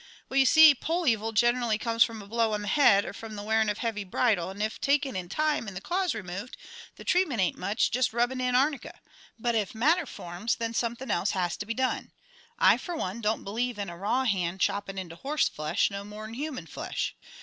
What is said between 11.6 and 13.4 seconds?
be done. I, fer one,